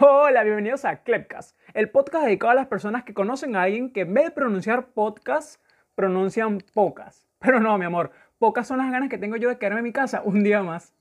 [0.00, 4.02] Hola, bienvenidos a Clepcast, el podcast dedicado a las personas que conocen a alguien que
[4.02, 5.60] en vez de pronunciar podcast,
[5.96, 7.26] pronuncian pocas.
[7.40, 9.92] Pero no, mi amor, pocas son las ganas que tengo yo de quedarme en mi
[9.92, 10.94] casa un día más.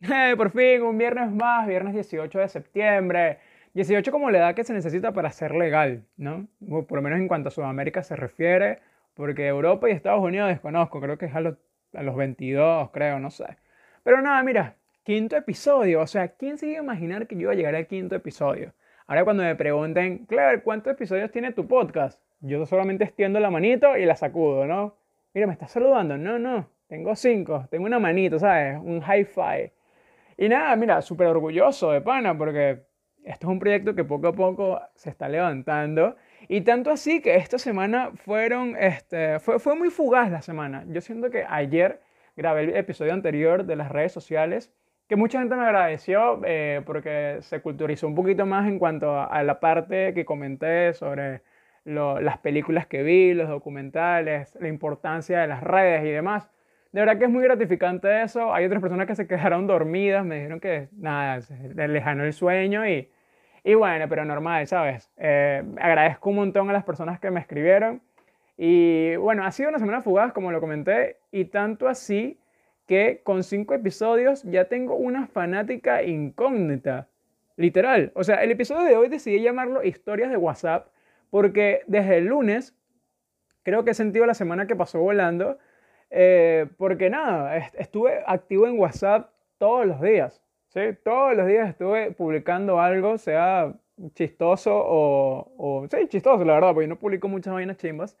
[0.00, 3.38] Eh, por fin, un viernes más, viernes 18 de septiembre.
[3.74, 6.46] 18 como la edad que se necesita para ser legal, ¿no?
[6.68, 8.80] Por lo menos en cuanto a Sudamérica se refiere,
[9.14, 11.56] porque Europa y Estados Unidos desconozco, creo que es a los,
[11.94, 13.56] a los 22, creo, no sé.
[14.02, 17.52] Pero nada, mira, quinto episodio, o sea, ¿quién se iba a imaginar que yo iba
[17.52, 18.72] a llegar al quinto episodio?
[19.06, 22.20] Ahora cuando me pregunten, Clever, ¿cuántos episodios tiene tu podcast?
[22.40, 24.96] Yo solamente extiendo la manito y la sacudo, ¿no?
[25.34, 26.16] Mira, me estás saludando.
[26.18, 28.78] No, no, tengo cinco, tengo una manito, ¿sabes?
[28.82, 29.72] Un hi-fi.
[30.36, 32.87] Y nada, mira, súper orgulloso de pana, porque
[33.24, 36.16] esto es un proyecto que poco a poco se está levantando.
[36.48, 40.84] Y tanto así que esta semana fueron, este, fue, fue muy fugaz la semana.
[40.88, 42.00] Yo siento que ayer
[42.36, 44.72] grabé el episodio anterior de las redes sociales,
[45.08, 49.42] que mucha gente me agradeció eh, porque se culturizó un poquito más en cuanto a,
[49.42, 51.42] la parte que comenté sobre
[51.84, 56.48] las películas que vi, los documentales, la importancia de las redes y demás.
[56.92, 58.52] De verdad que es muy gratificante eso.
[58.54, 61.40] Hay otras personas que se quedaron dormidas, me dijeron que nada,
[61.74, 63.10] lejano el sueño y,
[63.64, 65.10] y bueno, pero normal, ¿sabes?
[65.16, 68.00] Eh, agradezco un montón a las personas que me escribieron.
[68.56, 72.40] Y bueno, ha sido una semana fugaz, como lo comenté, y tanto así
[72.86, 77.08] que con cinco episodios ya tengo una fanática incógnita.
[77.56, 78.12] Literal.
[78.14, 80.88] O sea, el episodio de hoy decidí llamarlo Historias de WhatsApp
[81.30, 82.74] porque desde el lunes,
[83.62, 85.58] creo que he sentido la semana que pasó volando,
[86.10, 90.42] eh, porque nada, estuve activo en WhatsApp todos los días.
[90.68, 90.80] ¿sí?
[91.04, 93.74] Todos los días estuve publicando algo, sea
[94.14, 98.16] chistoso o, o sí, chistoso, la verdad, porque no publico muchas vainas chimbas.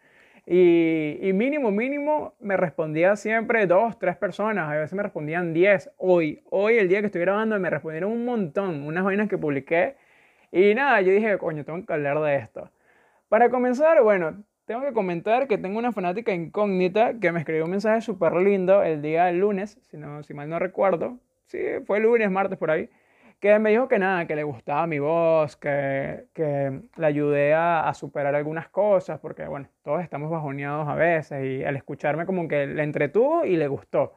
[0.50, 5.90] Y, y, mínimo, mínimo, me respondía siempre dos, tres personas, a veces me respondían diez.
[5.98, 9.96] Hoy, hoy, el día que estoy grabando, me respondieron un montón, unas vainas que publiqué.
[10.50, 12.70] Y nada, yo dije, coño, tengo que hablar de esto.
[13.28, 17.70] Para comenzar, bueno, tengo que comentar que tengo una fanática incógnita que me escribió un
[17.70, 22.00] mensaje súper lindo el día del lunes, si, no, si mal no recuerdo, sí, fue
[22.00, 22.90] lunes, martes por ahí,
[23.40, 27.88] que me dijo que nada, que le gustaba mi voz, que, que le ayudé a,
[27.88, 32.46] a, superar algunas cosas, porque bueno, todos estamos bajoneados a veces y al escucharme como
[32.46, 34.16] que le entretuvo y le gustó.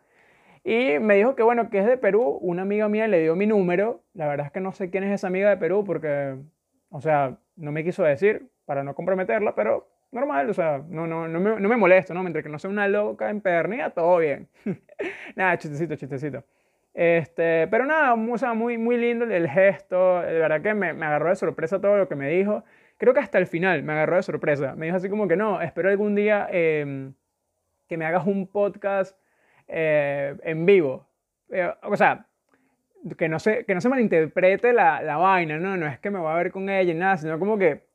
[0.65, 3.47] Y me dijo que bueno, que es de Perú, una amiga mía le dio mi
[3.47, 6.35] número, la verdad es que no sé quién es esa amiga de Perú porque,
[6.89, 11.27] o sea, no me quiso decir para no comprometerla, pero normal, o sea, no, no,
[11.27, 12.21] no, me, no me molesto, ¿no?
[12.21, 14.47] Mientras que no sea una loca empedernida, todo bien.
[15.35, 16.43] nada, chistecito, chistecito.
[16.93, 21.05] Este, pero nada, o sea, muy, muy lindo el gesto, de verdad que me, me,
[21.05, 22.63] agarró de sorpresa todo lo que me dijo.
[22.97, 24.75] Creo que hasta el final me agarró de sorpresa.
[24.75, 27.11] Me dijo así como que no, espero algún día eh,
[27.87, 29.17] que me hagas un podcast
[29.67, 31.07] eh, en vivo.
[31.49, 32.27] Eh, o sea,
[33.17, 35.77] que no, se, que no se malinterprete la, la vaina, ¿no?
[35.77, 37.90] No es que me voy a ver con ella y nada, sino como que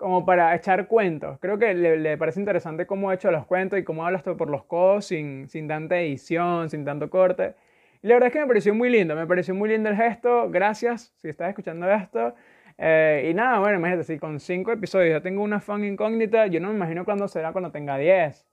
[0.00, 1.38] como para echar cuentos.
[1.40, 4.64] Creo que le, parece interesante cómo he hecho los cuentos y cómo hablas por los
[4.64, 7.54] codos sin, sin tanta edición, sin tanto corte.
[8.02, 10.48] Y la verdad es que me pareció muy lindo, me pareció muy lindo el gesto.
[10.50, 12.34] Gracias si estás escuchando esto.
[12.78, 16.60] Eh, y nada, bueno, imagínate, si con cinco episodios ya tengo una fan incógnita, yo
[16.60, 18.46] no me imagino cuándo será cuando tenga 10.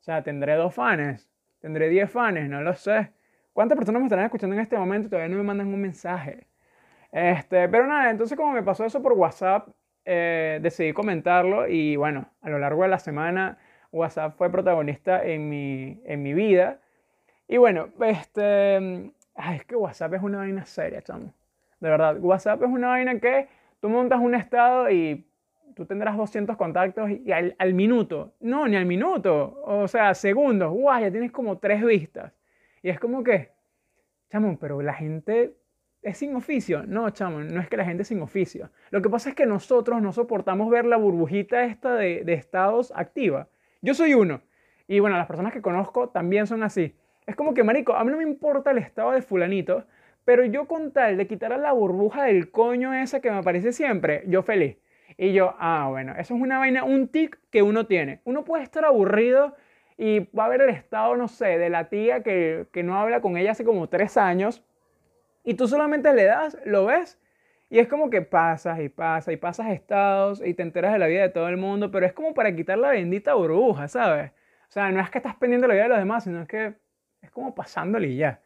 [0.00, 3.10] O sea, tendré dos fans, tendré 10 fans, no lo sé.
[3.54, 6.46] ¿Cuántas personas me estarán escuchando en este momento y todavía no me mandan un mensaje?
[7.10, 9.68] Este, pero nada, entonces como me pasó eso por WhatsApp,
[10.04, 13.58] eh, decidí comentarlo y bueno, a lo largo de la semana
[13.92, 16.80] WhatsApp fue protagonista en mi, en mi vida.
[17.48, 21.32] Y bueno, este, ay, es que WhatsApp es una vaina seria, chamo.
[21.80, 23.48] De verdad, WhatsApp es una vaina que
[23.80, 25.26] tú montas un estado y
[25.74, 30.72] tú tendrás 200 contactos y al, al minuto, no, ni al minuto, o sea, segundos,
[30.72, 32.32] guay, ya tienes como tres vistas.
[32.82, 33.50] Y es como que,
[34.30, 35.54] chamo, pero la gente
[36.02, 36.84] es sin oficio.
[36.86, 38.70] No, chamo, no es que la gente es sin oficio.
[38.90, 43.48] Lo que pasa es que nosotros no soportamos ver la burbujita esta de, estados activa.
[43.82, 44.42] Yo soy uno.
[44.88, 46.96] Y bueno, las personas que conozco también son así.
[47.26, 49.84] Es como que, marico, a mí no me importa el estado de fulanito,
[50.24, 53.72] pero yo con tal de quitar a la burbuja del coño esa que me aparece
[53.72, 54.78] siempre, yo feliz.
[55.16, 58.20] Y yo, ah, bueno, eso es una vaina, un tic que uno tiene.
[58.24, 59.54] Uno puede estar aburrido
[59.96, 63.20] y va a ver el estado, no sé, de la tía que, que no habla
[63.20, 64.64] con ella hace como tres años
[65.44, 67.18] y tú solamente le das, lo ves,
[67.70, 71.06] y es como que pasas y pasas y pasas estados y te enteras de la
[71.06, 74.32] vida de todo el mundo, pero es como para quitar la bendita burbuja, ¿sabes?
[74.68, 76.48] O sea, no es que estás pendiente de la vida de los demás, sino es
[76.48, 76.74] que
[77.22, 78.40] es como pasándole y ya.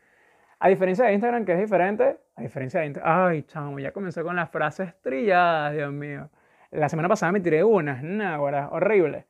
[0.58, 4.23] A diferencia de Instagram, que es diferente, a diferencia de Instagram, ay, chamo, ya comenzó
[4.23, 6.31] con las frases trilladas, Dios mío.
[6.70, 8.38] La semana pasada me tiré unas, nada,
[8.70, 9.26] horrible.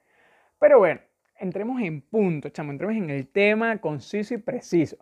[0.59, 1.01] Pero bueno,
[1.39, 4.97] entremos en punto, chamo, entremos en el tema conciso y preciso.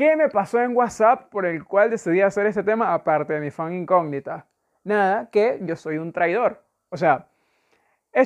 [0.00, 3.50] ¿Qué me pasó en WhatsApp por el cual decidí hacer este tema aparte de mi
[3.50, 4.46] fan incógnita?
[4.82, 6.64] Nada, que yo soy un traidor.
[6.88, 7.28] O sea,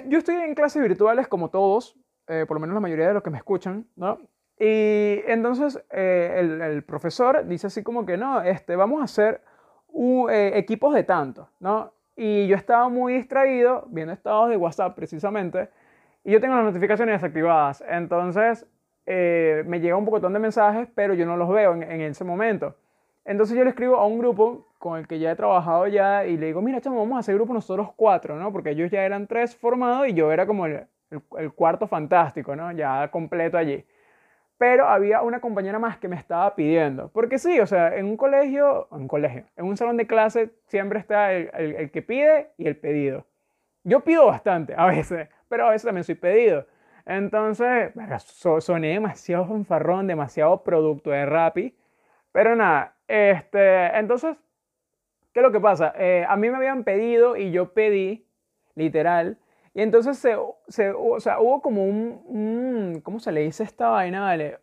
[0.06, 1.98] yo estoy en clases virtuales como todos,
[2.28, 4.20] eh, por lo menos la mayoría de los que me escuchan, ¿no?
[4.56, 9.40] Y entonces eh, el, profesor dice así como que no, este, vamos a hacer
[10.30, 11.92] eh, equipos de tanto, ¿no?
[12.14, 15.70] Y yo estaba muy distraído viendo estados de WhatsApp precisamente,
[16.22, 18.64] y yo tengo las notificaciones desactivadas, entonces
[19.06, 22.76] me llega un poco de mensajes, pero yo no los veo en, ese momento.
[23.24, 26.36] Entonces yo le escribo a un grupo con el que ya he trabajado ya y
[26.36, 28.52] le digo, mira, chamo, vamos a hacer grupo nosotros cuatro, ¿no?
[28.52, 32.70] Porque ellos ya eran tres formados y yo era como el, el, cuarto fantástico, ¿no?
[32.72, 33.84] Ya completo allí.
[34.58, 37.08] Pero había una compañera más que me estaba pidiendo.
[37.08, 40.50] Porque sí, o sea, en un colegio, en un colegio, en un salón de clase
[40.66, 43.26] siempre está el, el, que pide y el pedido.
[43.84, 46.66] Yo pido bastante a veces, pero a veces también soy pedido.
[47.06, 47.92] Entonces,
[48.60, 51.76] soné demasiado fanfarrón, demasiado producto de Rappi.
[52.32, 54.36] Pero nada, este, entonces,
[55.32, 55.92] ¿qué es lo que pasa?
[55.96, 58.26] Eh, a mí me habían pedido y yo pedí,
[58.74, 59.38] literal,
[59.74, 60.36] y entonces se,
[60.68, 64.20] se, o sea, hubo como un, ¿cómo se le dice esta vaina?
[64.20, 64.58] Vale?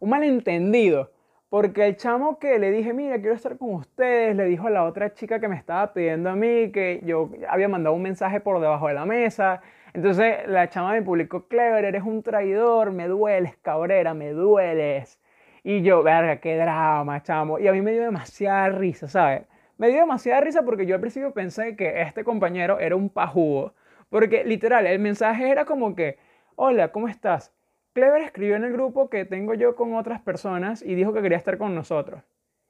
[0.00, 1.12] Un malentendido.
[1.48, 4.84] Porque el chamo que le dije, mira, quiero estar con ustedes, le dijo a la
[4.84, 8.60] otra chica que me estaba pidiendo a mí que yo había mandado un mensaje por
[8.60, 9.62] debajo de la mesa.
[9.96, 15.20] Entonces la chama me publicó, Clever, eres un traidor, me dueles, cabrera, me dueles.
[15.64, 17.58] Y yo, verga, qué drama, chamo.
[17.58, 19.46] Y a mí me dio demasiada risa, ¿sabes?
[19.78, 23.74] Me dio demasiada risa porque yo al principio pensé que este compañero era un pajugo
[24.08, 26.18] porque literal, el mensaje era como que,
[26.54, 27.52] hola, ¿cómo estás?
[27.92, 31.38] Clever escribió en el grupo que tengo yo con otras personas y dijo que quería
[31.38, 32.22] estar con nosotros.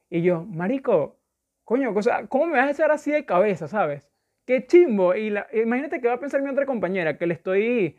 [0.09, 1.17] Y yo, marico,
[1.65, 1.93] coño,
[2.29, 4.11] ¿cómo me vas a hacer así de cabeza, sabes?
[4.47, 5.15] Qué chimbo.
[5.15, 7.97] Y imagínate que va a pensar mi otra compañera, que le estoy,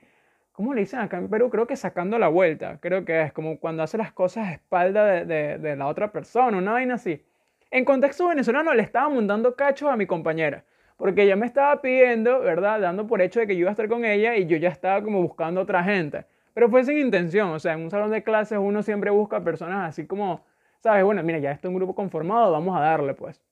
[0.53, 1.49] ¿cómo le dicen acá en Perú?
[1.49, 2.79] Creo que sacando la vuelta.
[2.79, 6.71] Creo que es como cuando hace las cosas a espalda de, la otra persona, una
[6.73, 7.21] vaina así.
[7.69, 10.63] En contexto venezolano le estaba montando cachos a mi compañera
[10.97, 12.81] porque ella me estaba pidiendo, ¿verdad?
[12.81, 15.03] Dando por hecho de que yo iba a estar con ella y yo ya estaba
[15.03, 16.25] como buscando otra gente.
[16.53, 19.89] Pero fue sin intención, o sea, en un salón de clases uno siempre busca personas
[19.89, 20.43] así como,
[20.79, 21.03] ¿sabes?
[21.03, 23.46] Bueno, mira, ya estoy un grupo conformado, vamos a darle pues.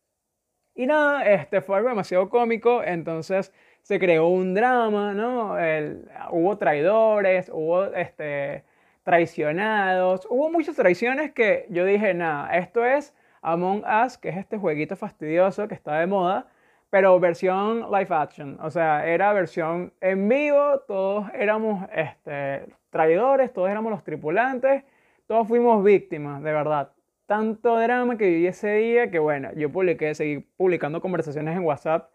[0.75, 5.55] Y nada, este fue algo demasiado cómico, entonces se creó un drama, ¿no?
[6.31, 8.65] hubo traidores, hubo este,
[9.03, 14.57] traicionados, hubo muchas traiciones que yo dije, nada, esto es Among Us, que es este
[14.57, 16.47] jueguito fastidioso que está de moda,
[16.89, 18.57] pero versión live action.
[18.61, 24.83] O sea, era versión en vivo, todos éramos este, traidores, todos éramos los tripulantes,
[25.27, 26.91] todos fuimos víctimas, de verdad.
[27.25, 32.11] Tanto drama que viví ese día que, bueno, yo publiqué, seguí publicando conversaciones en WhatsApp.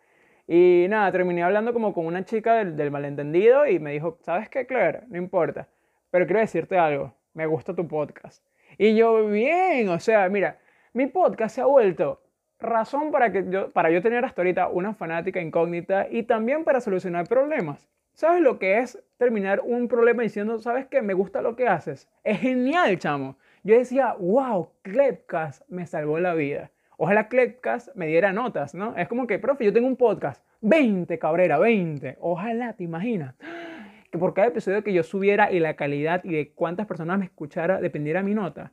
[0.47, 4.67] Y nada, terminé hablando como con una chica del, malentendido y me dijo, ¿sabes qué,
[4.67, 5.03] Claire?
[5.09, 5.69] No importa,
[6.11, 8.45] pero quiero decirte algo, me gusta tu podcast.
[8.79, 10.59] Y yo, bien, o sea, mira,
[10.93, 12.23] mi podcast se ha vuelto
[12.61, 16.81] razón para, que yo, para yo tener hasta ahorita una fanática incógnita y también para
[16.81, 17.89] solucionar problemas.
[18.21, 22.07] ¿Sabes lo que es terminar un problema diciendo, sabes que me gusta lo que haces?
[22.23, 23.39] Es genial, chamo.
[23.63, 26.71] Yo decía, wow, Klepcast me salvó la vida.
[26.99, 28.95] Ojalá Klepcast me diera notas, ¿no?
[28.95, 30.45] Es como que, profe, yo tengo un podcast.
[30.61, 32.19] 20, cabrera, 20.
[32.21, 33.37] Ojalá, te imaginas.
[34.11, 37.25] Que por cada episodio que yo subiera y la calidad y de cuántas personas me
[37.25, 38.71] escuchara dependiera mi nota.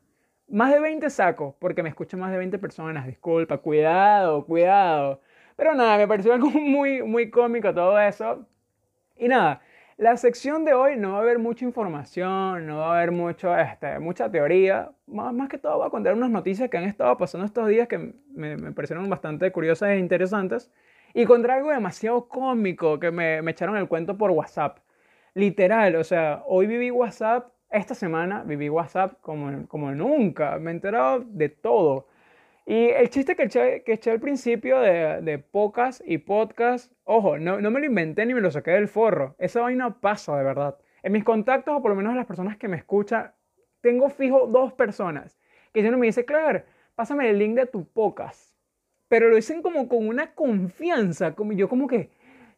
[0.49, 3.07] Más de 20 saco, porque me escuchan más de 20 personas.
[3.07, 5.21] Disculpa, cuidado, cuidado.
[5.55, 8.45] Pero nada, me pareció algo muy, muy cómico todo eso.
[9.19, 9.61] Y nada,
[9.97, 13.57] la sección de hoy no va a haber mucha información, no va a haber mucho,
[13.57, 14.91] este, mucha teoría.
[15.07, 17.87] Más, más que todo voy a contar unas noticias que han estado pasando estos días
[17.87, 17.97] que
[18.33, 20.71] me, me parecieron bastante curiosas e interesantes.
[21.13, 24.79] Y contra algo demasiado cómico que me, me echaron el cuento por WhatsApp.
[25.33, 30.73] Literal, o sea, hoy viví WhatsApp esta semana viví WhatsApp como, como nunca, me he
[30.73, 32.07] enterado de todo.
[32.69, 37.37] Y el chiste que eché, que eché al principio de, de pocas y podcast, ojo,
[37.39, 39.37] no, no me lo inventé ni me lo saqué del forro.
[39.39, 40.77] Esa vaina pasa de verdad.
[41.01, 43.31] En mis contactos, o por lo menos las personas que me escuchan,
[43.79, 45.39] tengo fijo dos personas
[45.71, 48.53] que si uno me dice, Claire, pásame el link de tu pocas.
[49.07, 52.09] Pero lo dicen como con una confianza, como yo como que,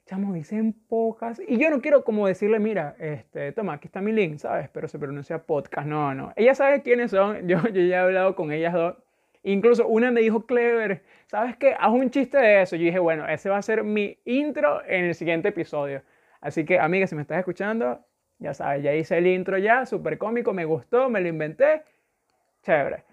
[0.07, 1.39] chamo, dicen pocas.
[1.47, 4.69] Y yo no quiero como decirle, mira, este, toma, aquí está mi link, ¿sabes?
[4.69, 5.85] Pero se pronuncia podcast.
[5.85, 6.33] No, no.
[6.35, 7.47] Ella sabe quiénes son.
[7.47, 8.95] Yo, yo ya he hablado con ellas dos.
[9.43, 11.75] Incluso una me dijo, Clever, ¿sabes qué?
[11.79, 12.75] Haz un chiste de eso.
[12.75, 16.01] Yo dije, bueno, ese va a ser mi intro en el siguiente episodio.
[16.41, 18.05] Así que, amiga, si me estás escuchando,
[18.39, 21.83] ya sabes, ya hice el intro ya, súper cómico, me gustó, me lo inventé.
[22.63, 23.03] Chévere.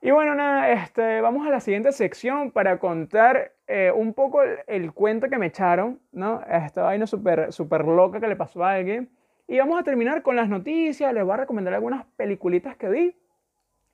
[0.00, 4.92] Y bueno, nada, este, vamos a la siguiente sección para contar eh, un poco el,
[4.92, 6.42] cuento que me echaron, ¿no?
[6.42, 9.10] Esta vaina súper super loca que le pasó a alguien.
[9.48, 13.16] Y vamos a terminar con las noticias, les voy a recomendar algunas peliculitas que vi.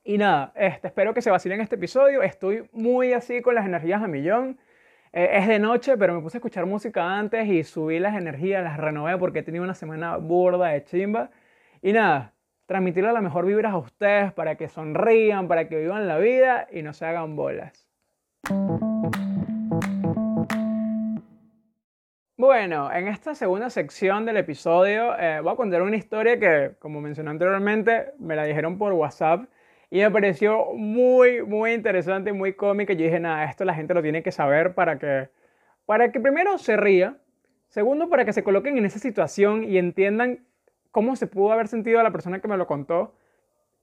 [0.03, 2.23] Y nada, este, espero que se vacilen este episodio.
[2.23, 4.59] Estoy muy así con las energías a millón.
[5.13, 8.65] Eh, es de noche, pero me puse a escuchar música antes y subí las energías,
[8.65, 11.31] las renové porque he tenido una semana burda de chimba.
[11.83, 12.33] Y nada,
[12.67, 16.83] transmitirle la mejor vibras a ustedes para que sonrían, para que vivan la vida y
[16.83, 17.87] no se hagan bolas.
[22.39, 27.03] Bueno, en esta segunda sección del episodio eh, voy a contar una historia que, como
[27.03, 29.45] mencioné anteriormente, me la dijeron por WhatsApp
[29.91, 32.93] y me pareció muy, muy interesante muy cómica.
[32.93, 35.29] Yo dije, nada, esto la gente lo tiene que saber para que,
[35.85, 37.19] para que primero se ría,
[37.69, 40.47] segundo, para que se coloquen en esa situación y entiendan
[40.93, 43.15] cómo se pudo haber sentido a la persona que me lo contó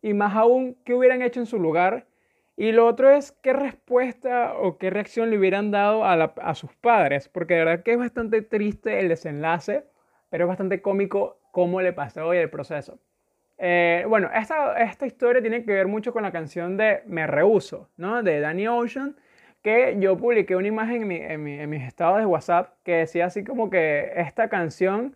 [0.02, 2.08] y más aún, qué hubieran hecho en su lugar.
[2.56, 6.74] Y lo otro es qué respuesta o qué reacción le hubieran dado a, a sus
[6.76, 9.84] padres, porque de verdad que es bastante triste el desenlace,
[10.30, 13.00] pero es bastante cómico cómo le pasó y el proceso.
[13.58, 17.90] Eh, bueno, esta, esta historia tiene que ver mucho con la canción de Me Rehuso,
[17.98, 18.22] ¿no?
[18.22, 19.16] De Danny Ocean,
[19.64, 22.98] que yo publiqué una imagen en, mi, en, mi, en mis estados de WhatsApp que
[22.98, 25.16] decía así como que esta canción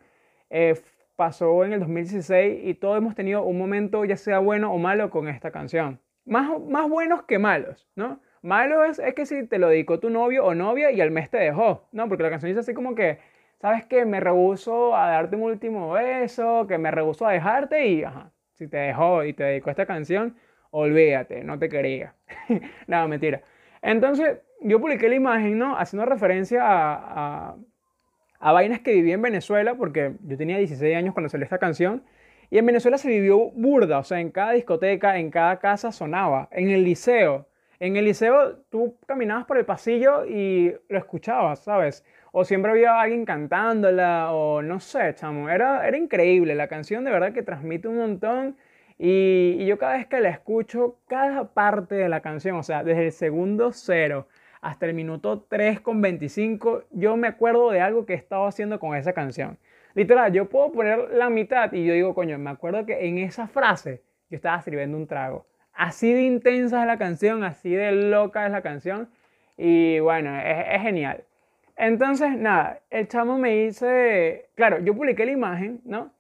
[0.50, 0.76] eh,
[1.16, 5.10] pasó en el 2016 y todos hemos tenido un momento ya sea bueno o malo
[5.12, 6.00] con esta canción.
[6.26, 8.20] Más, más buenos que malos, ¿no?
[8.42, 11.30] Malo es, es que si te lo dedicó tu novio o novia y al mes
[11.30, 12.08] te dejó, ¿no?
[12.10, 13.20] Porque la canción dice así como que
[13.62, 14.06] ¿sabes qué?
[14.06, 18.68] Me rehuso a darte un último beso, que me rehuso a dejarte y, ajá, si
[18.68, 20.36] te dejó y te dedicó esta canción,
[20.72, 22.15] olvídate, no te quería.
[22.88, 23.41] Nada, mentira.
[23.84, 25.77] Entonces, yo publiqué la imagen, ¿no?
[25.77, 27.56] Haciendo referencia a, a,
[28.39, 32.03] a, vainas que viví en Venezuela, porque yo tenía 16 años cuando salió esta canción,
[32.50, 36.50] y en Venezuela se vivió burda, o sea, en cada discoteca, en cada casa sonaba,
[36.51, 37.48] en el liceo.
[37.80, 42.03] En el liceo tú caminabas por el pasillo y lo escuchabas, ¿sabes?
[42.32, 47.12] O siempre había alguien cantándola, o no sé, chamo, era, era increíble, la canción de
[47.12, 48.56] verdad que transmite un montón,
[49.04, 53.08] y, yo cada vez que la escucho, cada parte de la canción, o sea, desde
[53.08, 54.28] el segundo cero
[54.62, 58.80] hasta el minuto 3 con 25, yo me acuerdo de algo que he estado haciendo
[58.80, 59.58] con esa canción.
[59.96, 63.48] Literal, yo puedo poner la mitad y yo digo, coño, me acuerdo que en esa
[63.48, 65.48] frase yo estaba sirviendo un trago.
[65.74, 69.10] Así de intensa es la canción, así de loca es la canción.
[69.58, 71.24] Y bueno, es genial.
[71.78, 76.12] Entonces, nada, el chamo me dice, claro, yo publiqué la imagen, ¿no?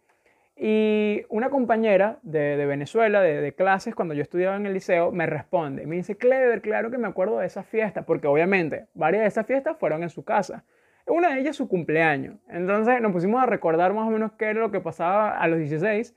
[0.63, 5.25] Y una compañera de, de Venezuela, de, clases, cuando yo estudiaba en el liceo, me
[5.25, 5.87] responde.
[5.87, 9.47] Me dice, Clever, claro que me acuerdo de esa fiesta, porque obviamente varias de esas
[9.47, 10.63] fiestas fueron en su casa.
[11.07, 12.35] Una de ellas su cumpleaños.
[12.47, 15.57] Entonces nos pusimos a recordar más o menos qué era lo que pasaba a los
[15.57, 16.15] 16.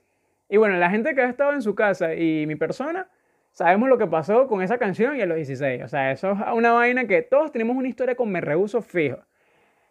[0.49, 3.09] Y bueno, la gente que ha estado en su casa y mi persona,
[3.55, 5.81] sabemos lo que pasó con esa canción y a los 16.
[5.83, 9.17] O sea, eso es una vaina que todos tenemos una historia con me rehuso fijo.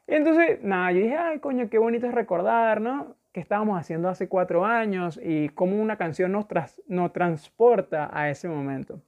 [0.06, 3.16] Y entonces, nada, yo dije, ay, coño, qué bonito es recordar, ¿no?
[3.32, 6.46] Que estábamos haciendo hace cuatro años y cómo una canción nos,
[6.88, 9.00] nos transporta a ese momento.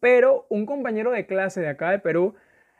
[0.00, 2.34] Pero un compañero de clase de acá de Perú,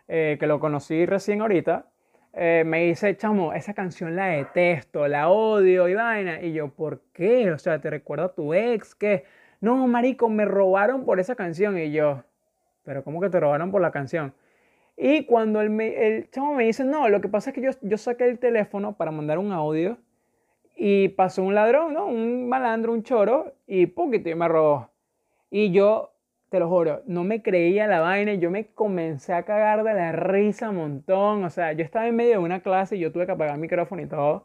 [0.08, 1.86] eh, que lo conocí recién ahorita,
[2.32, 6.42] eh, me dice, chamo, esa canción la detesto, la odio y vaina.
[6.42, 7.52] Y yo, ¿por qué?
[7.52, 8.96] O sea, ¿te recuerda a tu ex?
[8.96, 9.24] que
[9.60, 11.78] No, marico, me robaron por esa canción.
[11.78, 12.22] Y yo,
[12.84, 14.32] ¿pero cómo que te robaron por la canción?
[15.00, 18.28] Y cuando el, el chamo me dice, no, lo que pasa es que yo, saqué
[18.28, 19.96] el teléfono para mandar un audio
[20.74, 22.06] y pasó un ladrón, ¿no?
[22.06, 24.90] Un malandro, un choro, y poquito y me robó.
[25.50, 26.12] Y yo,
[26.50, 29.94] te lo juro, no me creía la vaina y yo me comencé a cagar de
[29.94, 31.44] la risa un montón.
[31.44, 33.60] O sea, yo estaba en medio de una clase y yo tuve que apagar el
[33.60, 34.44] micrófono y todo.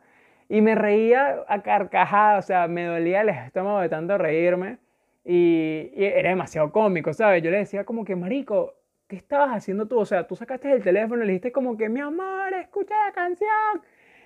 [0.50, 4.78] Y me reía a carcajadas, o sea, me dolía el estómago de tanto reírme.
[5.26, 7.42] Y, y era demasiado cómico, ¿sabes?
[7.44, 8.76] Yo le decía como que, marico,
[9.08, 10.00] ¿qué estabas haciendo tú?
[10.00, 13.14] O sea, tú sacaste el teléfono y le dijiste como que, mi amor, escucha la
[13.14, 13.82] canción.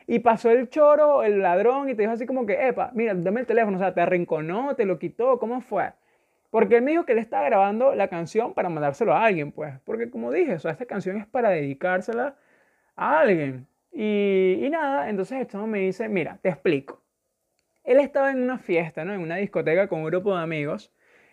[0.08, 3.42] Y pasó el choro, el ladrón, y te dijo así como que, epa, mira, dame
[3.42, 3.78] el teléfono.
[3.78, 5.92] O sea, te arrinconó, te lo quitó, ¿cómo fue?
[6.50, 9.74] Porque él me dijo que él estaba grabando la canción para mandárselo a alguien, pues.
[9.86, 12.36] Porque como dije, o sea, esta canción es para dedicársela
[12.96, 13.68] a alguien.
[13.92, 17.02] Y, y nada, entonces el chamo me dice, mira, te explico.
[17.88, 19.14] Él estaba en una fiesta, ¿no?
[19.14, 20.92] En una discoteca con un grupo de amigos.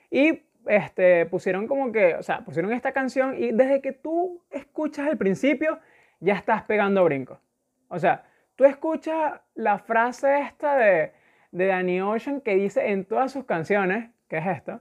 [0.09, 5.09] Y este, pusieron como que, o sea, pusieron esta canción y desde que tú escuchas
[5.09, 5.81] el principio,
[6.21, 7.41] ya estás pegando brincos.
[7.89, 11.13] O sea, tú escuchas la frase esta de,
[11.51, 14.81] de Danny Ocean que dice en todas sus canciones, que es esta.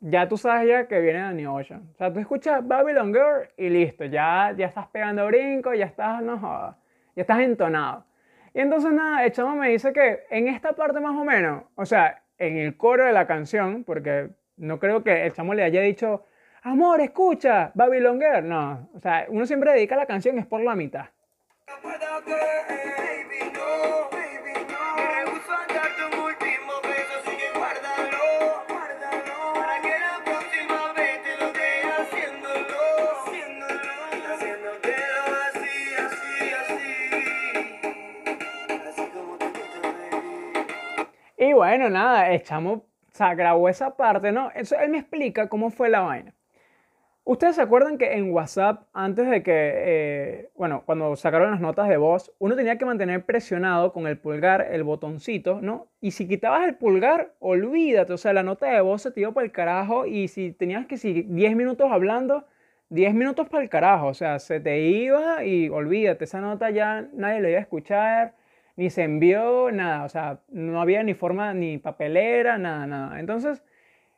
[0.00, 1.90] Ya tú sabes ya que viene Danny Ocean.
[1.92, 6.22] O sea, tú escuchas Babylon Girl y listo, ya, ya estás pegando brincos, ya estás,
[6.22, 6.79] no
[7.14, 8.04] ya estás entonado.
[8.52, 11.86] Y entonces nada, el chamo me dice que en esta parte más o menos, o
[11.86, 15.80] sea, en el coro de la canción, porque no creo que el chamo le haya
[15.80, 16.24] dicho,
[16.62, 18.48] amor, escucha, Babylon Girl.
[18.48, 21.06] No, o sea, uno siempre dedica la canción es por la mitad.
[41.50, 44.52] Y bueno, nada, echamos, o sea, grabó esa parte, ¿no?
[44.54, 46.32] Eso, él me explica cómo fue la vaina.
[47.24, 51.88] Ustedes se acuerdan que en WhatsApp, antes de que, eh, bueno, cuando sacaron las notas
[51.88, 55.88] de voz, uno tenía que mantener presionado con el pulgar el botoncito, ¿no?
[56.00, 59.32] Y si quitabas el pulgar, olvídate, o sea, la nota de voz se te iba
[59.32, 62.46] para el carajo y si tenías que, si 10 minutos hablando,
[62.90, 67.08] 10 minutos para el carajo, o sea, se te iba y olvídate, esa nota ya
[67.12, 68.34] nadie la iba a escuchar
[68.76, 73.20] ni se envió, nada, o sea, no había ni forma, ni papelera, nada, nada.
[73.20, 73.62] Entonces,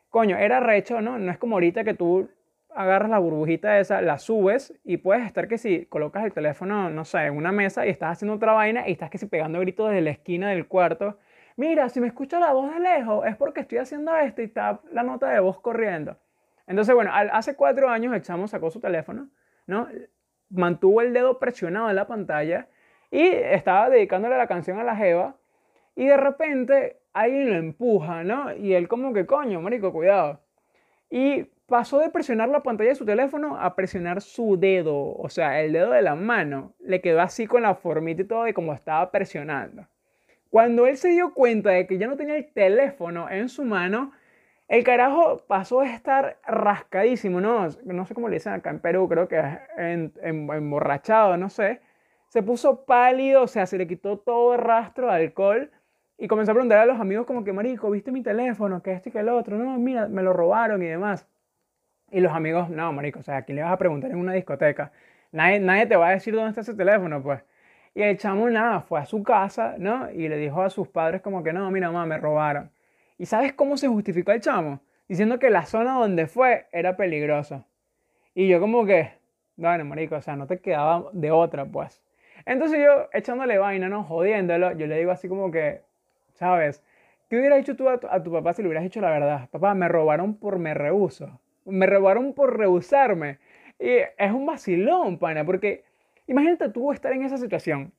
[0.09, 1.17] coño, era recho, ¿no?
[1.19, 2.29] No es como ahorita que tú
[2.75, 7.05] agarras la burbujita esa, la subes y puedes estar que si colocas el teléfono, no
[7.05, 9.89] sé, en una mesa y estás haciendo otra vaina y estás que si pegando gritos
[9.89, 11.17] desde la esquina del cuarto.
[11.55, 14.81] Mira, si me escucha la voz de lejos es porque estoy haciendo esto y está
[14.91, 16.17] la nota de voz corriendo.
[16.65, 19.29] Entonces, bueno, hace cuatro años el chamo sacó su teléfono,
[19.67, 19.87] ¿no?
[20.49, 22.67] Mantuvo el dedo presionado en la pantalla
[23.13, 25.35] y estaba dedicándole la canción a la Jeva.
[25.95, 28.55] Y de repente alguien lo empuja, ¿no?
[28.55, 30.41] Y él como que, coño, marico, cuidado.
[31.11, 35.61] Y pasó de presionar la pantalla de su teléfono a presionar su dedo, o sea,
[35.61, 36.73] el dedo de la mano.
[36.79, 39.85] Le quedó así con la formita y todo de como estaba presionando.
[40.49, 44.11] Cuando él se dio cuenta de que ya no tenía el teléfono en su mano,
[44.67, 47.67] el carajo pasó a estar rascadísimo, ¿no?
[47.83, 49.39] No sé cómo le dicen acá en Perú, creo que
[49.77, 51.79] en, emborrachado, no sé
[52.33, 55.69] se puso pálido, o sea, se le quitó todo el rastro de alcohol
[56.17, 58.81] y comenzó a preguntar a los amigos como que, marico, ¿viste mi teléfono?
[58.81, 59.55] Que este y que el otro.
[59.55, 61.27] No, mira, me lo robaron y demás.
[62.09, 64.33] Y los amigos, no, marico, o sea, ¿a quién le vas a preguntar en una
[64.33, 64.91] discoteca?
[65.31, 67.43] Nadie, nadie te va a decir dónde está ese teléfono, pues.
[67.93, 70.09] Y el chamo, nada, fue a su casa, ¿no?
[70.09, 72.71] Y le dijo a sus padres como que, no, mira, mamá, me robaron.
[73.19, 74.81] ¿Y sabes cómo se justificó el chamo?
[75.07, 77.67] Diciendo que la zona donde fue era peligrosa.
[78.33, 79.11] Y yo como que,
[79.55, 82.01] bueno, marico, o sea, no te quedaba de otra, pues.
[82.45, 84.03] Entonces yo, echándole vaina, ¿no?
[84.03, 85.81] Jodiéndolo, yo le digo así como que,
[86.33, 86.83] ¿sabes?
[87.29, 89.49] ¿Qué hubieras hecho tú a tu, papá si le hubieras dicho la verdad?
[89.49, 91.39] Papá, me robaron por me rehuso.
[91.65, 93.39] Me robaron por rehusarme.
[93.79, 95.83] Y es un vacilón, pana, porque
[96.27, 97.93] imagínate tú estar en esa situación.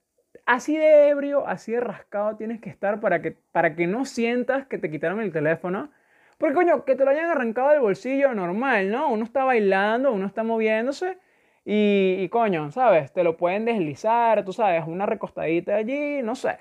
[0.47, 4.67] Así de ebrio, así de rascado tienes que estar para que, para que no sientas
[4.67, 5.91] que te quitaron el teléfono.
[6.37, 9.11] Porque, coño, que te lo hayan arrancado del bolsillo normal, ¿no?
[9.11, 11.17] Uno está bailando, uno está moviéndose
[11.65, 13.13] y, coño, ¿sabes?
[13.13, 16.59] Te lo pueden deslizar, tú sabes, una recostadita allí, no sé.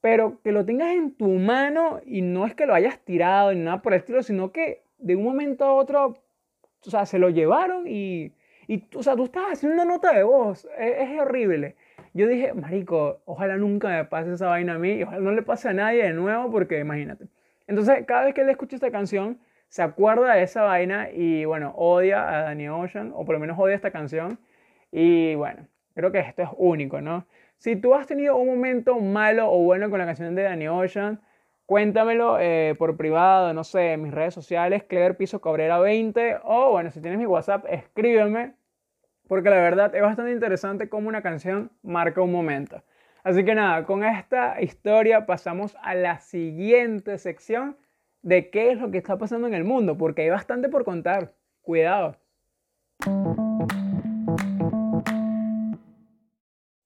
[0.00, 3.60] Pero que lo tengas en tu mano y no es que lo hayas tirado ni
[3.60, 6.14] nada por el estilo, sino que de un momento a otro,
[6.86, 8.32] o sea, se lo llevaron y,
[8.66, 11.76] y o sea, tú estás haciendo una nota de voz, es, es horrible.
[12.14, 15.42] Yo dije, marico, ojalá nunca me pase esa vaina a mí y ojalá no le
[15.42, 17.26] pase a nadie de nuevo porque imagínate.
[17.66, 19.38] Entonces, cada vez que le escucho esta canción,
[19.74, 23.58] se acuerda de esa vaina y bueno, odia a Danny Ocean, o por lo menos
[23.58, 24.38] odia esta canción.
[24.92, 27.26] Y bueno, creo que esto es único, ¿no?
[27.56, 31.20] Si tú has tenido un momento malo o bueno con la canción de Danny Ocean,
[31.66, 36.70] cuéntamelo eh, por privado, no sé, en mis redes sociales, Clever Piso Cabrera 20, o
[36.70, 38.54] bueno, si tienes mi WhatsApp, escríbeme,
[39.26, 42.84] porque la verdad es bastante interesante cómo una canción marca un momento.
[43.24, 47.76] Así que nada, con esta historia pasamos a la siguiente sección
[48.24, 51.34] de qué es lo que está pasando en el mundo, porque hay bastante por contar.
[51.60, 52.16] Cuidado.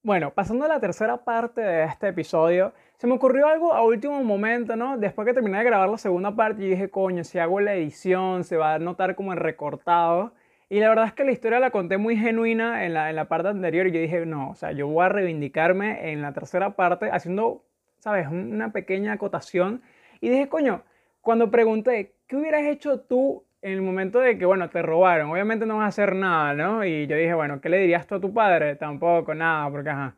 [0.03, 4.23] Bueno, pasando a la tercera parte de este episodio, se me ocurrió algo a último
[4.25, 4.99] momento, ¿no?
[4.99, 8.43] Después que terminé de grabar la segunda parte, yo dije, coño, si hago la edición,
[8.43, 10.33] se va a notar como en recortado.
[10.69, 13.27] Y la verdad es que la historia la conté muy genuina en la, en la
[13.29, 16.71] parte anterior y yo dije, no, o sea, yo voy a reivindicarme en la tercera
[16.71, 17.63] parte haciendo,
[17.99, 18.27] ¿sabes?
[18.27, 19.83] Una pequeña acotación.
[20.21, 20.83] Y dije, coño,
[21.29, 25.31] cuando pregunté, ¿qué hubieras hecho tú en el momento de que, bueno, te robaron?
[25.31, 26.87] Obviamente no vas a hacer nada, ¿no?
[26.87, 28.77] Y yo dije, bueno, ¿qué le dirías tú a tu padre?
[28.77, 30.17] Tampoco, nada, porque ajá.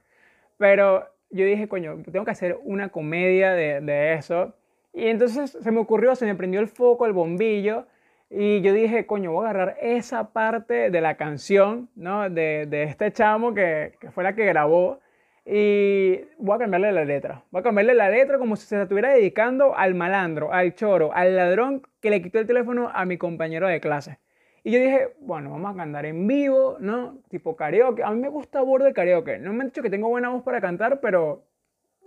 [0.56, 4.54] Pero yo dije, coño, tengo que hacer una comedia de, de eso.
[4.92, 7.86] Y entonces se me ocurrió, se me prendió el foco, el bombillo.
[8.30, 12.30] Y yo dije, coño, voy a agarrar esa parte de la canción, ¿no?
[12.30, 15.00] De, de este chamo que, que, fue la que grabó
[15.44, 17.44] y voy a cambiarle la letra.
[17.50, 21.12] Voy a cambiarle la letra como si se la estuviera dedicando al malandro, al choro,
[21.14, 24.18] al ladrón que le quitó el teléfono a mi compañero de clase.
[24.62, 27.18] Y yo dije, bueno, vamos a cantar en vivo, ¿no?
[27.30, 28.02] Tipo karaoke.
[28.04, 29.38] A mí me gusta borde karaoke.
[29.38, 31.44] No me han dicho que tengo buena voz para cantar, pero,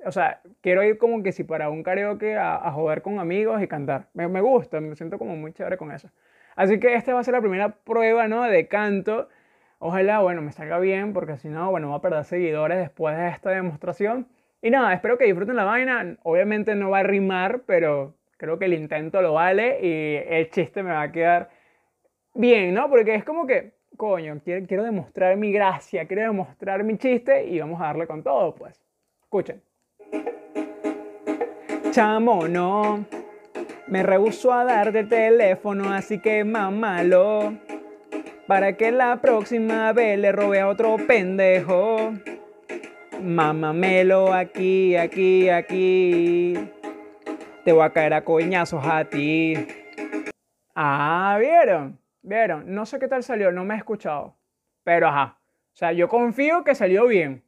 [0.06, 3.62] o sea, quiero ir como que si para un karaoke a, a joder con amigos
[3.64, 4.10] y cantar.
[4.14, 6.10] Me, me gusta, me siento como muy chévere con eso.
[6.56, 8.44] Así que esta va a ser la primera prueba, ¿no?
[8.44, 9.30] De canto
[9.86, 13.28] Ojalá, bueno, me salga bien, porque si no, bueno, voy a perder seguidores después de
[13.28, 14.30] esta demostración.
[14.62, 16.16] Y nada, espero que disfruten la vaina.
[16.24, 20.84] Obviamente no va a rimar, pero creo que el intento lo vale y el chiste
[20.84, 21.50] me va a quedar
[22.34, 22.90] bien, ¿no?
[22.90, 27.60] Porque es como que, coño, quiero, quiero demostrar mi gracia, quiero demostrar mi chiste y
[27.60, 28.82] vamos a darle con todo, pues.
[29.22, 29.62] Escuchen.
[31.92, 33.06] Chamo, no.
[33.88, 37.63] Me rehusó a darte el teléfono, así que mamalo.
[38.48, 42.14] Para que la próxima vez le robe a otro pendejo.
[43.22, 46.72] Mamamelo aquí, aquí, aquí.
[47.64, 49.54] Te voy a caer a coñazos a ti.
[50.76, 52.00] Ah, ¿vieron?
[52.22, 52.74] ¿Vieron?
[52.74, 54.36] No sé qué tal salió, no me he escuchado.
[54.84, 55.38] Pero ajá.
[55.74, 57.44] O sea, yo confío que salió bien.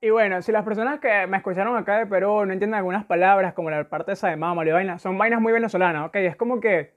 [0.00, 3.54] Y bueno, si las personas que me escucharon acá de Perú no entienden algunas palabras,
[3.54, 6.16] como la parte esa de mamá vaina, son vainas muy venezolanas, ¿ok?
[6.16, 6.94] Es como que,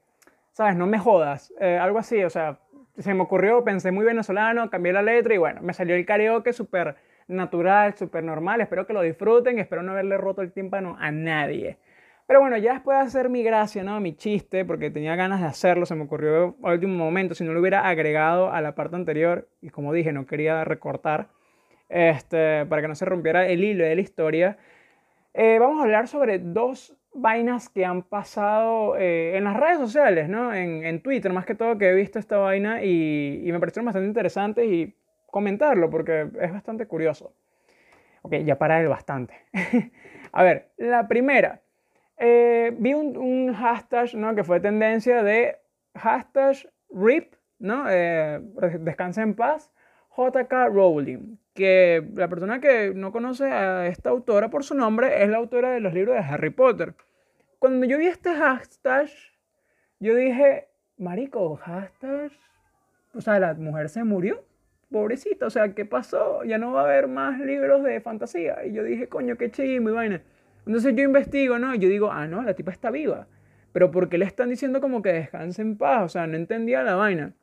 [0.52, 0.76] ¿sabes?
[0.76, 1.52] No me jodas.
[1.60, 2.58] Eh, algo así, o sea,
[2.98, 6.52] se me ocurrió, pensé muy venezolano, cambié la letra y bueno, me salió el karaoke
[6.52, 6.96] súper
[7.28, 8.60] natural, súper normal.
[8.60, 11.78] Espero que lo disfruten, espero no haberle roto el tímpano a nadie.
[12.26, 14.00] Pero bueno, ya después de hacer mi gracia, ¿no?
[14.00, 17.52] Mi chiste, porque tenía ganas de hacerlo, se me ocurrió al último momento, si no
[17.54, 21.28] lo hubiera agregado a la parte anterior, y como dije, no quería recortar
[21.88, 24.58] este, para que no se rompiera el hilo de la historia.
[25.32, 30.28] Eh, vamos a hablar sobre dos vainas que han pasado eh, en las redes sociales,
[30.28, 30.54] ¿no?
[30.54, 34.64] En, Twitter, más que todo, que he visto esta vaina y, me parecieron bastante interesantes
[34.66, 34.94] y
[35.26, 37.32] comentarlo porque es bastante curioso.
[38.22, 39.34] Ok, ya para el bastante.
[40.32, 41.60] a ver, la primera.
[42.16, 44.34] Eh, vi un, hashtag ¿no?
[44.34, 45.56] que fue tendencia de
[45.94, 46.56] hashtag
[46.90, 47.84] RIP, ¿no?
[47.86, 49.70] descansa en paz,
[50.16, 55.28] JK Rowling que la persona que no conoce a esta autora por su nombre es
[55.28, 56.94] la autora de los libros de Harry Potter.
[57.58, 59.08] Cuando yo vi este hashtag,
[59.98, 60.68] yo dije,
[60.98, 62.30] marico, hashtag,
[63.12, 64.44] o sea, la mujer se murió,
[64.88, 66.44] pobrecita, o sea, ¿qué pasó?
[66.44, 68.64] Ya no va a haber más libros de fantasía.
[68.64, 70.22] Y yo dije, coño, qué chingo y vaina.
[70.64, 71.74] Entonces yo investigo, ¿no?
[71.74, 73.26] Y yo digo, ah, no, la tipa está viva.
[73.72, 76.04] Pero ¿por qué le están diciendo como que descanse en paz?
[76.04, 77.34] O sea, no entendía la vaina.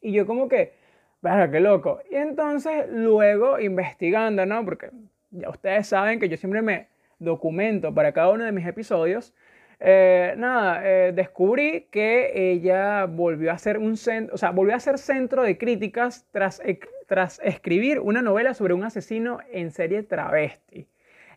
[0.00, 0.85] Y yo como que
[1.22, 2.00] Verga, qué loco.
[2.10, 4.64] Y entonces luego investigando, ¿no?
[4.64, 4.90] Porque
[5.30, 9.34] ya ustedes saben que yo siempre me documento para cada uno de mis episodios.
[9.78, 14.80] Eh, nada, eh, descubrí que ella volvió a ser un centro, o sea, volvió a
[14.80, 16.62] ser centro de críticas tras,
[17.06, 20.86] tras escribir una novela sobre un asesino en serie travesti.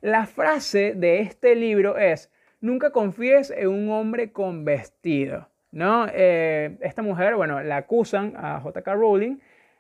[0.02, 6.08] La frase de este libro es, nunca confíes en un hombre con vestido, ¿no?
[6.14, 9.38] Eh, esta mujer, bueno, la acusan a JK Rowling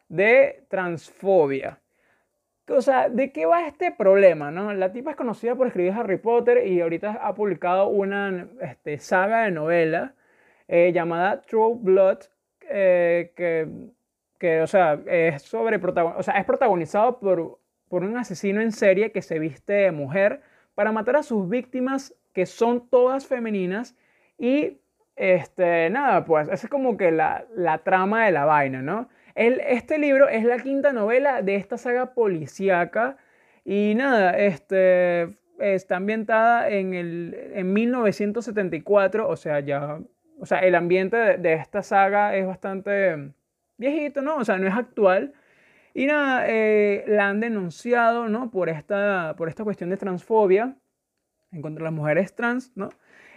[0.09, 1.79] de transfobia.
[2.67, 4.51] O sea, ¿de qué va este problema?
[4.51, 4.73] No?
[4.73, 9.43] La tipa es conocida por escribir Harry Potter y ahorita ha publicado una este, saga
[9.43, 10.13] de novela
[10.67, 12.19] eh, llamada True Blood,
[12.69, 13.67] eh, que,
[14.37, 19.11] que, o sea, es, sobre o sea, es protagonizado por, por un asesino en serie
[19.11, 20.41] que se viste de mujer
[20.75, 23.95] para matar a sus víctimas, que son todas femeninas,
[24.37, 24.77] y
[25.15, 29.09] este, nada, pues, es como que la, la trama de la vaina, ¿no?
[29.39, 33.17] Este libro es la quinta novela de esta saga policíaca
[33.63, 39.99] y nada, este, está ambientada en, el, en 1974, o sea, ya,
[40.39, 43.31] o sea, el ambiente de, esta saga es bastante
[43.77, 44.37] viejito, ¿no?
[44.37, 45.33] O sea, no es actual.
[45.93, 48.51] Y nada, eh, la han denunciado, ¿no?
[48.51, 50.75] Por esta, por esta cuestión de transfobia
[51.51, 52.89] en contra de las mujeres trans, ¿no?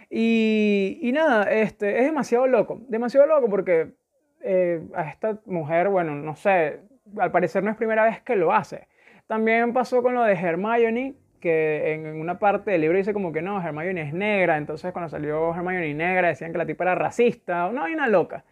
[0.09, 3.93] Y, y nada, este, es demasiado loco, demasiado loco porque
[4.43, 6.81] eh, a esta mujer, bueno, no sé,
[7.17, 8.87] al parecer no es primera vez que lo hace.
[9.27, 13.41] También pasó con lo de Hermione, que en una parte del libro dice como que
[13.41, 17.69] no, Hermione es negra, entonces cuando salió Hermione negra decían que la tipa era racista,
[17.71, 18.43] no hay una loca.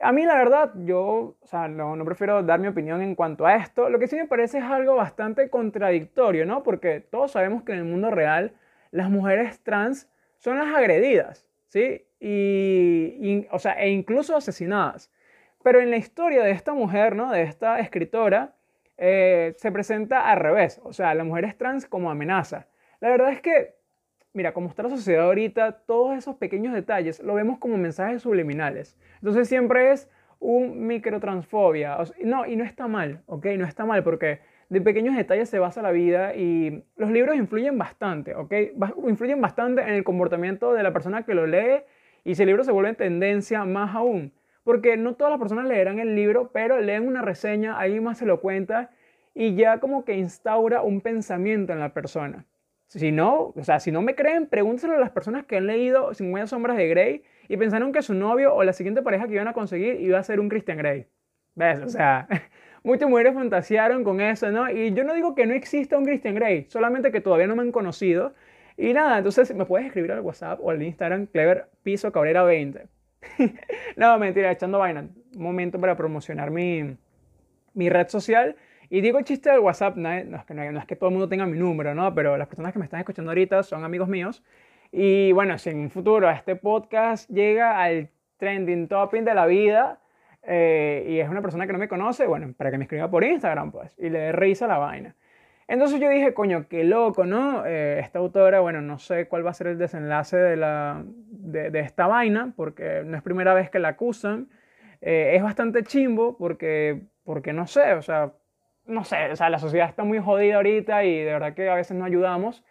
[0.00, 3.56] A mí la verdad, yo o sea, no, prefiero dar mi opinión en cuanto a
[3.56, 3.90] esto.
[3.90, 6.62] Lo que sí me parece es algo bastante contradictorio, ¿no?
[6.62, 8.52] Porque todos sabemos que en el mundo real
[8.92, 12.06] las mujeres trans son las agredidas, ¿sí?
[12.20, 15.10] Y, y o sea, e incluso asesinadas.
[15.68, 17.30] Pero en la historia de esta mujer, ¿no?
[17.30, 18.54] de esta escritora,
[18.96, 20.80] eh, se presenta al revés.
[20.82, 22.68] O sea, la mujer es trans como amenaza.
[23.00, 23.74] La verdad es que,
[24.32, 28.96] mira, como está la sociedad ahorita, todos esos pequeños detalles lo vemos como mensajes subliminales.
[29.16, 30.08] Entonces siempre es
[30.40, 31.98] un microtransfobia.
[32.24, 33.44] no, y no está mal, ¿ok?
[33.58, 37.76] No está mal porque de pequeños detalles se basa la vida y los libros influyen
[37.76, 38.54] bastante, ¿ok?
[39.06, 41.82] Influyen bastante en el comportamiento de la persona que lo lee
[42.24, 44.32] y si el libro se vuelve en tendencia, más aún
[44.68, 48.26] porque no todas las personas leerán el libro, pero leen una reseña, ahí más se
[48.26, 48.90] lo cuenta
[49.32, 52.44] y ya como que instaura un pensamiento en la persona.
[52.88, 56.12] Si no, o sea, si no me creen, pregúntenselo a las personas que han leído
[56.12, 59.48] 50 sombras de Grey y pensaron que su novio o la siguiente pareja que iban
[59.48, 61.06] a conseguir iba a ser un Christian Grey.
[61.54, 61.80] ¿Ves?
[61.80, 62.28] O sea,
[62.82, 64.70] muchas mujeres fantasearon con eso, ¿no?
[64.70, 67.62] Y yo no digo que no exista un Christian Grey, solamente que todavía no me
[67.62, 68.34] han conocido.
[68.76, 72.97] Y nada, entonces me puedes escribir al WhatsApp o al Instagram Clever Piso Cabrera 20.
[73.96, 75.08] no, mentira, echando vaina.
[75.36, 76.96] Un momento para promocionar mi,
[77.74, 78.56] mi red social.
[78.90, 81.28] Y digo el chiste del WhatsApp, no es, que, no es que todo el mundo
[81.28, 82.14] tenga mi número, ¿no?
[82.14, 84.42] Pero las personas que me están escuchando ahorita son amigos míos.
[84.90, 90.00] Y bueno, si en un futuro este podcast llega al trending topping de la vida
[90.42, 93.22] eh, y es una persona que no me conoce, bueno, para que me escriba por
[93.24, 95.14] Instagram, pues, y le dé risa la vaina.
[95.68, 97.66] Entonces yo dije, coño, qué loco, ¿no?
[97.66, 101.78] Eh, esta autora, bueno, no sé cuál va a ser el desenlace de, la, de,
[101.80, 104.48] esta vaina, porque no es primera vez que la acusan.
[105.02, 108.32] Eh, es bastante chimbo porque, porque no sé, o sea,
[108.86, 111.74] no sé, o sea, la sociedad está muy jodida ahorita y de verdad que a
[111.74, 112.64] veces no ayudamos.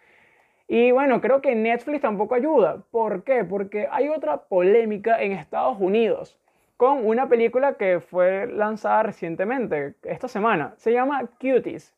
[0.68, 2.84] Y bueno, creo que Netflix tampoco ayuda.
[2.92, 3.44] ¿Por qué?
[3.46, 6.40] Porque hay otra polémica en Estados Unidos
[6.78, 10.74] con una película que fue lanzada recientemente, esta semana.
[10.78, 11.97] Se llama Cuties.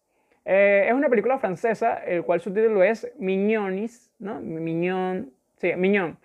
[0.52, 4.42] Eh, es una película francesa, el cual su título es Mignonis, ¿no?
[4.42, 6.18] Mignon, sí, Mignon.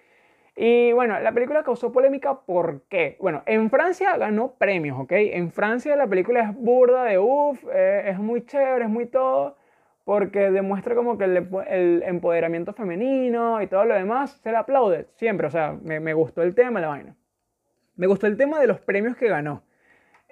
[0.56, 3.18] Y bueno, la película causó polémica ¿por qué?
[3.20, 5.12] Bueno, en Francia ganó premios, ¿ok?
[5.12, 9.58] En Francia la película es burda de uff, eh, es muy chévere, es muy todo,
[10.04, 15.48] porque demuestra como que el, empoderamiento femenino y todo lo demás, se le aplaude siempre,
[15.48, 17.14] o sea, me, me, gustó el tema, la vaina.
[17.96, 19.64] Me gustó el tema de los premios que ganó.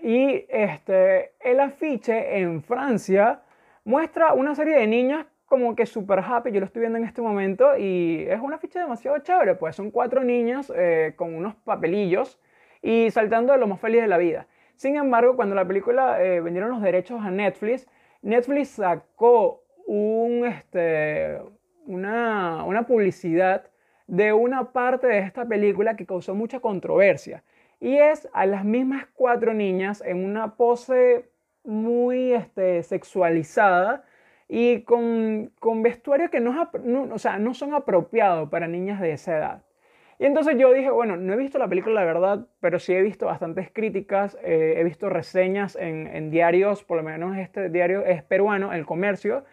[0.00, 3.41] Y este, el afiche en Francia
[3.84, 7.20] muestra una serie de niñas como que super happy, yo lo estoy viendo en este
[7.20, 12.40] momento y es una ficha demasiado chévere, pues son cuatro niñas eh, con unos papelillos
[12.80, 14.46] y saltando de lo más feliz de la vida.
[14.76, 17.86] Sin embargo, cuando la película eh, vendieron los derechos a Netflix,
[18.22, 21.38] Netflix sacó un, este,
[21.86, 23.66] una, una publicidad
[24.06, 27.44] de una parte de esta película que causó mucha controversia.
[27.78, 31.31] Y es a las mismas cuatro niñas en una pose
[31.64, 34.04] muy este, sexualizada
[34.48, 36.70] y con, con vestuario que no,
[37.12, 39.62] o sea, no son apropiados para niñas de esa edad.
[40.18, 43.02] Y entonces yo dije, bueno, no he visto la película, la verdad, pero sí he
[43.02, 48.04] visto bastantes críticas, eh, he visto reseñas en, en, diarios, por lo menos este diario
[48.04, 49.44] es peruano, El Comercio,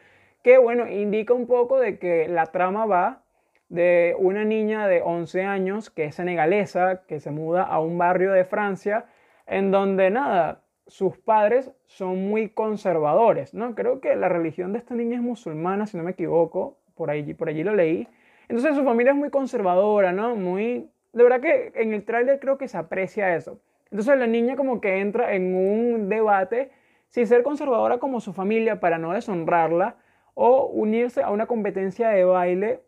[0.43, 3.24] que, bueno, indica un poco de que la trama va
[3.69, 8.32] de una niña de 11 años que es senegalesa, que se muda a un barrio
[8.32, 9.06] de Francia,
[9.48, 13.75] en donde nada, sus padres son muy conservadores, ¿no?
[13.75, 17.34] Creo que la religión de esta niña es musulmana, si no me equivoco, por allí,
[17.34, 18.08] por allí lo leí.
[18.47, 20.36] Entonces su familia es muy conservadora, ¿no?
[20.36, 20.89] Muy...
[21.13, 23.60] De verdad que en el tráiler creo que se aprecia eso.
[23.91, 26.71] Entonces la niña como que entra en un debate
[27.10, 29.95] si ser conservadora como su familia para no deshonrarla
[30.34, 32.82] o unirse a una competencia de baile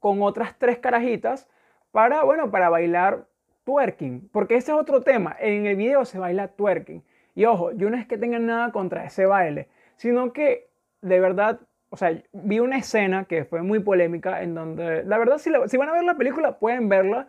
[0.00, 1.48] con otras tres carajitas
[1.92, 3.26] para, bueno, para bailar
[3.66, 5.36] twerking, porque ese es otro tema.
[5.40, 7.02] En el video se baila twerking.
[7.34, 10.68] Y ojo, yo no es que tenga nada contra ese baile, sino que
[11.02, 15.38] de verdad, o sea, vi una escena que fue muy polémica en donde, la verdad,
[15.38, 17.28] si, si van a ver la película, pueden verla,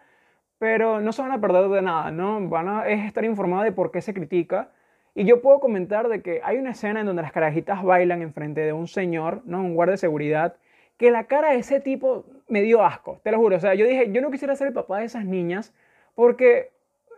[0.59, 2.47] pero no se van a perder de nada, ¿no?
[2.47, 4.69] Van a es estar informados de por qué se critica.
[5.15, 8.61] Y yo puedo comentar de que hay una escena en donde las carajitas bailan enfrente
[8.61, 9.59] de un señor, ¿no?
[9.59, 10.55] Un guardia de seguridad,
[10.97, 13.55] que la cara de ese tipo me dio asco, te lo juro.
[13.57, 15.73] O sea, yo dije, yo no quisiera ser el papá de esas niñas
[16.17, 16.71] porque,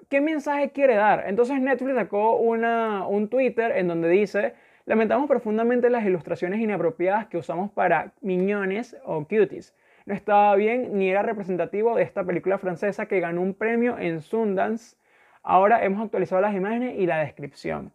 [0.09, 1.23] ¿qué mensaje quiere dar?
[1.27, 7.71] Entonces Netflix sacó un Twitter en donde dice, lamentamos profundamente las ilustraciones inapropiadas que usamos
[7.71, 9.73] para miñones o cuties.
[10.05, 14.19] No estaba bien ni era representativo de esta película francesa que ganó un premio en
[14.19, 14.97] Sundance.
[15.43, 17.93] Ahora hemos actualizado las imágenes y la descripción.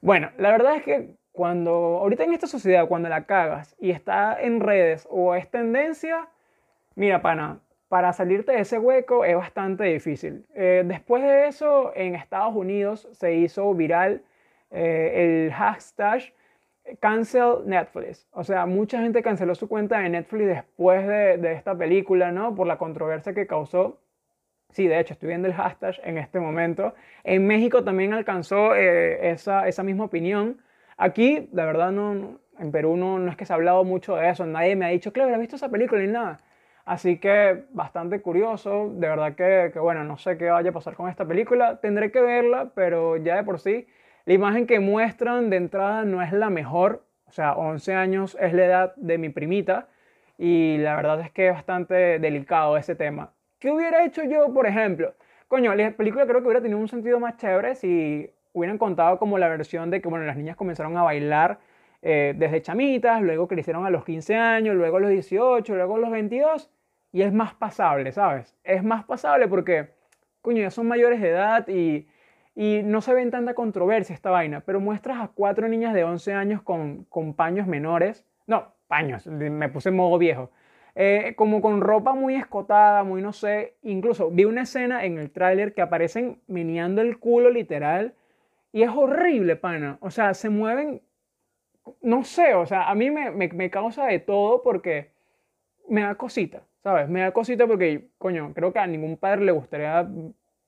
[0.00, 4.40] Bueno, la verdad es que cuando, ahorita en esta sociedad, cuando la cagas y está
[4.40, 6.30] en redes o es tendencia,
[6.94, 7.60] mira, pana,
[7.92, 10.46] para salirte de ese hueco es bastante difícil.
[10.54, 14.22] Eh, después de eso, en Estados Unidos se hizo viral
[14.70, 16.32] eh, el hashtag
[17.00, 18.26] cancel Netflix.
[18.32, 22.54] O sea, mucha gente canceló su cuenta de Netflix después de, esta película, ¿no?
[22.54, 24.00] Por la controversia que causó.
[24.70, 26.94] Sí, de hecho, estoy viendo el hashtag en este momento.
[27.24, 30.62] En México también alcanzó eh, esa, esa, misma opinión.
[30.96, 34.30] Aquí, la verdad, no, en Perú no, no, es que se ha hablado mucho de
[34.30, 34.46] eso.
[34.46, 36.00] Nadie me ha dicho, claro, ¿has visto esa película?
[36.00, 36.38] Ni nada.
[36.84, 40.94] Así que bastante curioso, de verdad que, que, bueno, no sé qué vaya a pasar
[40.94, 43.86] con esta película, tendré que verla, pero ya de por sí,
[44.24, 48.52] la imagen que muestran de entrada no es la mejor, o sea, 11 años es
[48.52, 49.88] la edad de mi primita
[50.38, 53.32] y la verdad es que es bastante delicado ese tema.
[53.58, 55.14] ¿Qué hubiera hecho yo, por ejemplo?
[55.46, 59.38] Coño, la película creo que hubiera tenido un sentido más chévere si hubieran contado como
[59.38, 61.58] la versión de que, bueno, las niñas comenzaron a bailar
[62.02, 65.98] eh, desde chamitas, luego crecieron a los 15 años, luego a los 18, luego a
[65.98, 66.70] los 22,
[67.12, 68.56] y es más pasable, ¿sabes?
[68.64, 69.90] Es más pasable porque,
[70.40, 72.08] coño, ya son mayores de edad y,
[72.54, 76.32] y no se ven tanta controversia esta vaina, pero muestras a cuatro niñas de 11
[76.34, 80.50] años con, con paños menores, no, paños, me puse modo viejo,
[80.94, 85.30] eh, como con ropa muy escotada, muy no sé, incluso vi una escena en el
[85.30, 88.14] tráiler que aparecen meneando el culo literal
[88.72, 91.00] y es horrible, pana, o sea, se mueven,
[92.00, 95.10] no sé, o sea, a mí me, me, causa de todo porque
[95.88, 97.08] me da cosita, ¿sabes?
[97.08, 100.08] Me da cosita porque, coño, creo que a ningún padre le gustaría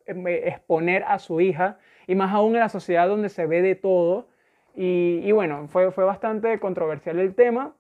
[0.07, 3.75] eh, exponer a su hija, y más aún en la sociedad donde se ve de
[3.75, 4.29] todo.
[4.75, 7.75] Y, bueno, fue, fue bastante controversial el tema.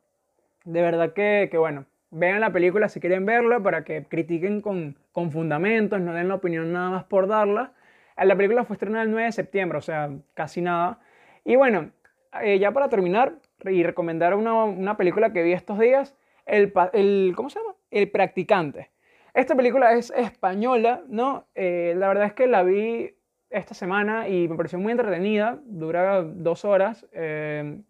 [0.64, 4.96] De verdad que, que, bueno, vean la película si quieren verla para que critiquen con,
[5.12, 7.72] con fundamentos, no den la opinión nada más por darla.
[8.16, 11.00] La película fue estrenada el 9 de septiembre, o sea, casi nada.
[11.44, 11.90] Y bueno,
[12.42, 16.14] eh, ya para terminar y recomendar una, una película que vi estos días,
[16.46, 17.74] el, el, ¿cómo se llama?
[17.90, 18.90] El practicante.
[19.34, 21.46] Esta película es española, ¿no?
[21.54, 23.16] Eh, la verdad es que la vi
[23.50, 27.06] esta semana y me pareció muy entretenida, dura dos horas.
[27.12, 27.80] Eh,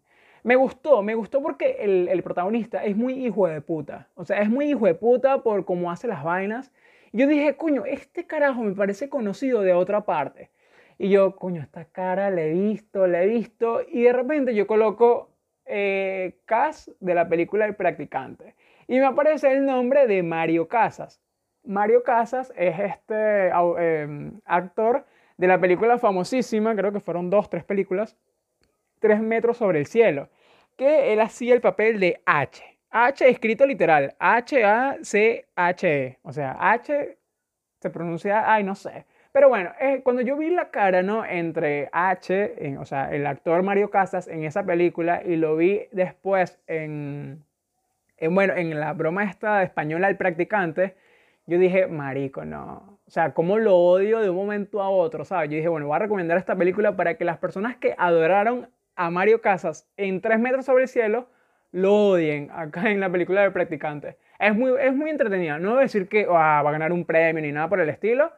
[0.43, 4.09] me gustó, me gustó porque el, el, protagonista es muy hijo de puta.
[4.15, 6.71] O sea, es muy hijo de puta por cómo hace las vainas.
[7.11, 10.49] Yo dije, coño, este carajo me parece conocido de otra parte.
[10.97, 13.81] Y yo, coño, esta cara la he visto, la he visto.
[13.87, 15.29] Y de repente yo coloco
[15.65, 18.55] eh, cast de la película El Practicante.
[18.87, 21.21] Y me aparece el nombre de Mario Casas.
[21.63, 25.05] Mario Casas es este em, actor
[25.37, 28.15] de la película famosísima, creo que fueron dos, tres películas,
[28.99, 30.29] Tres metros sobre el cielo,
[30.77, 32.63] que él hacía el papel de H.
[32.89, 35.39] H escrito literal, H-A-C-H-E.
[36.23, 37.17] O sea, H
[37.81, 39.05] se pronuncia, ay, no sé.
[39.35, 41.25] Pero bueno, eh, cuando yo vi la cara, ¿no?
[41.25, 46.57] Entre H, o sea, el actor Mario Casas en esa película y lo vi después
[46.67, 47.43] en,
[48.15, 50.95] en bueno, en la broma esta española El Practicante,
[51.47, 52.97] yo dije, marico, no.
[53.05, 55.49] O sea, cómo lo odio de un momento a otro, ¿sabes?
[55.49, 59.09] Yo dije, bueno, voy a recomendar esta película para que las personas que adoraron a
[59.09, 61.27] Mario Casas en Tres metros sobre el cielo
[61.73, 64.15] lo odien acá en la película del practicante.
[64.39, 65.59] Es muy, es muy entretenida.
[65.59, 67.89] No voy a decir que ah, va a ganar un premio ni nada por el
[67.89, 68.31] estilo,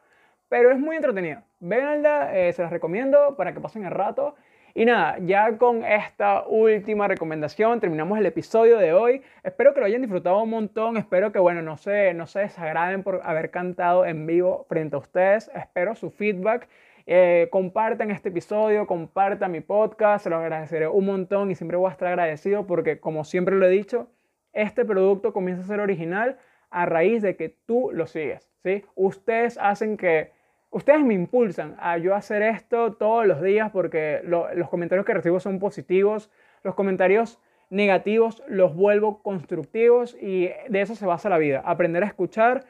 [0.48, 1.44] pero es muy entretenida.
[1.60, 4.34] Véanla, eh, se las recomiendo para que pasen el rato.
[4.74, 9.22] Y nada, ya con esta última recomendación terminamos el episodio de hoy.
[9.42, 10.96] Espero que lo hayan disfrutado un montón.
[10.96, 15.00] Espero que, bueno, no se, no se desagraden por haber cantado en vivo frente a
[15.00, 15.50] ustedes.
[15.54, 16.68] Espero su feedback.
[17.06, 21.88] Eh, compartan este episodio, compartan mi podcast, se lo agradeceré un montón y siempre voy
[21.88, 24.10] a estar agradecido porque, como siempre lo he dicho,
[24.52, 26.38] este producto comienza a ser original
[26.70, 28.50] a raíz de que tú lo sigues.
[28.62, 28.84] ¿sí?
[28.94, 30.32] Ustedes hacen que
[30.70, 35.40] ustedes me impulsan a yo hacer esto todos los días porque los comentarios que recibo
[35.40, 36.30] son positivos,
[36.62, 42.06] los comentarios negativos los vuelvo constructivos y de eso se basa la vida, aprender a
[42.06, 42.64] escuchar,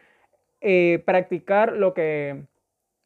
[0.61, 2.43] eh, practicar lo que,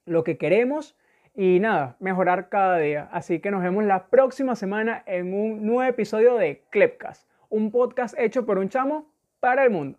[0.07, 0.97] lo que queremos
[1.35, 3.09] y nada, mejorar cada día.
[3.13, 8.19] Así que nos vemos la próxima semana en un nuevo episodio de Clepcast, un podcast
[8.19, 9.99] hecho por un chamo para el mundo.